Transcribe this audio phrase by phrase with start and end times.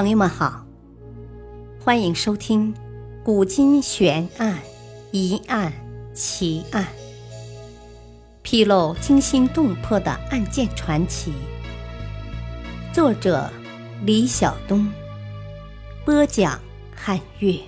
[0.00, 0.64] 朋友们好，
[1.80, 2.72] 欢迎收听
[3.24, 4.56] 《古今悬案、
[5.10, 5.72] 疑案、
[6.14, 6.84] 奇案》，
[8.40, 11.32] 披露惊心动魄的案件传奇。
[12.92, 13.50] 作者：
[14.04, 14.88] 李晓东，
[16.04, 16.60] 播讲：
[16.94, 17.58] 汉月。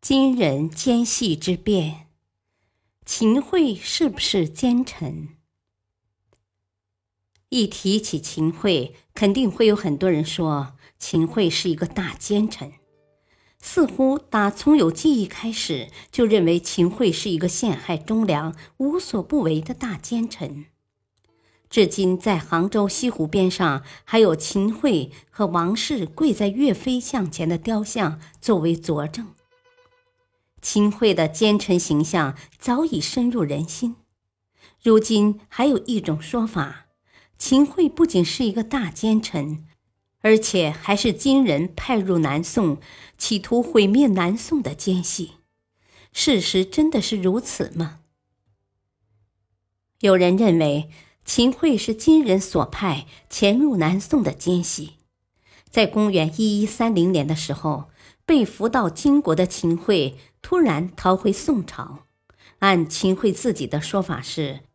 [0.00, 2.06] 金人奸细之变，
[3.04, 5.30] 秦桧是不是奸臣？
[7.50, 12.72] 一提起秦桧，肯定会有很多人说秦桧是一个大奸臣。
[13.60, 20.66] 似乎打从有记忆开始，就认为秦桧是一个陷害忠良、无所不为的大奸臣。
[21.70, 29.28] 至今，在杭州西湖边上，还有秦桧和王氏跪在岳飞像前的雕像作为佐证。
[30.62, 33.96] 秦桧的奸臣形象早已深入人心。
[34.82, 36.87] 如今，还有一种说法。
[37.38, 39.64] 秦桧不仅是一个大奸臣，
[40.20, 42.78] 而且还是金人派入南宋，
[43.16, 45.34] 企图毁灭南宋的奸细。
[46.12, 48.00] 事实真的是如此吗？
[50.00, 50.90] 有人认为
[51.24, 54.94] 秦桧是金人所派潜入南宋的奸细。
[55.70, 57.90] 在公元一一三零年的时候，
[58.26, 62.00] 被俘到金国的秦桧突然逃回宋朝。
[62.58, 64.67] 按秦桧自己的说法是。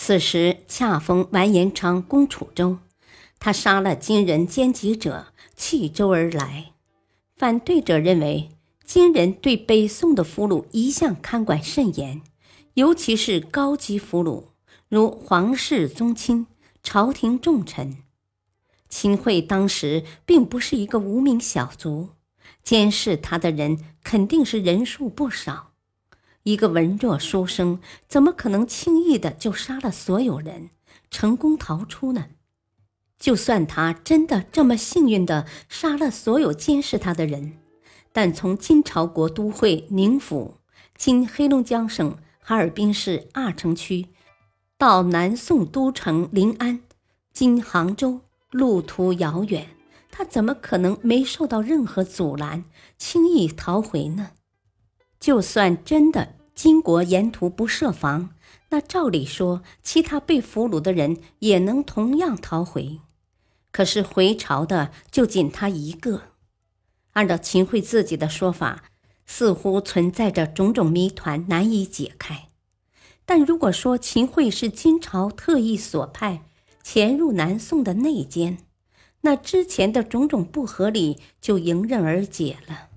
[0.00, 2.78] 此时恰逢完颜昌攻楚州，
[3.40, 6.70] 他杀了金人奸计者，弃州而来。
[7.36, 8.50] 反对者认为，
[8.84, 12.22] 金人对北宋的俘虏一向看管甚严，
[12.74, 14.44] 尤其是高级俘虏，
[14.88, 16.46] 如皇室宗亲、
[16.80, 17.96] 朝廷重臣。
[18.88, 22.10] 秦桧当时并不是一个无名小卒，
[22.62, 25.67] 监视他的人肯定是人数不少。
[26.48, 30.70] 一个文弱书生怎么可能轻易的就杀了所有人，
[31.10, 32.28] 成功逃出呢？
[33.18, 37.58] 就算他真的这么幸运的杀了所有监视他的人，
[38.14, 40.54] 但从金朝国都会宁府
[40.96, 44.06] （今黑龙江省哈尔滨市阿城区）
[44.78, 46.80] 到南宋都城临安
[47.30, 49.68] （今杭州），路途遥远，
[50.10, 52.64] 他怎么可能没受到任何阻拦，
[52.96, 54.30] 轻易逃回呢？
[55.20, 56.37] 就算真的。
[56.58, 58.30] 金国沿途不设防，
[58.70, 62.98] 那照理说，其他被俘虏的人也能同样逃回。
[63.70, 66.22] 可是回朝的就仅他一个。
[67.12, 68.82] 按照秦桧自己的说法，
[69.24, 72.48] 似乎存在着种种谜团难以解开。
[73.24, 76.42] 但如果说秦桧是金朝特意所派
[76.82, 78.58] 潜入南宋的内奸，
[79.20, 82.87] 那之前的种种不合理就迎刃而解了。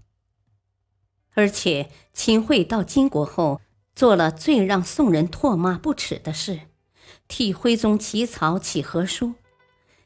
[1.33, 3.61] 而且，秦桧到金国后，
[3.95, 6.61] 做了最让宋人唾骂不耻的事，
[7.27, 9.35] 替徽宗起草起和书。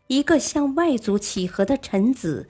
[0.08, 2.50] 一个向外族起和的臣子，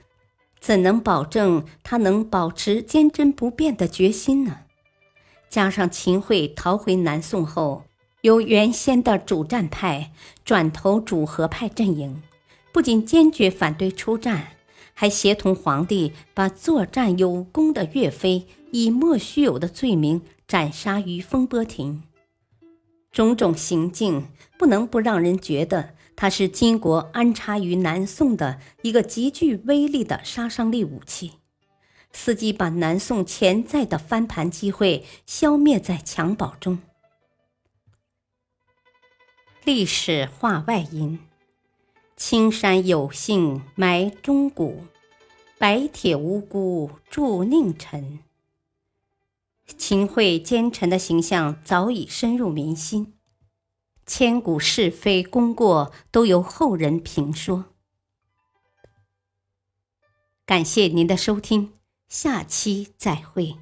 [0.60, 4.58] 怎能保证他能保持坚贞不变的决心呢？
[5.48, 7.84] 加上秦桧逃回南宋后，
[8.20, 10.12] 由原先的主战派
[10.44, 12.22] 转投主和派阵营，
[12.72, 14.48] 不仅坚决反对出战。
[14.98, 22.02] 还协同皇帝把作战有功的岳飞以莫须有的罪名斩杀于风波亭，
[23.10, 24.28] 种种行径
[24.58, 31.32] 不能不让人觉得他是金国安插于南宋的一个极具威力的杀伤力武器，
[32.14, 36.78] 伺机把南宋潜在的翻盘机会消灭在襁褓中。
[39.64, 41.18] 历史话外音。
[42.14, 44.84] 青山有幸埋忠骨，
[45.56, 48.18] 白铁无辜铸佞臣。
[49.66, 53.14] 秦桧奸臣的形象早已深入民心，
[54.06, 57.66] 千古是非功过都由后人评说。
[60.44, 61.72] 感谢您的收听，
[62.08, 63.56] 下期再会。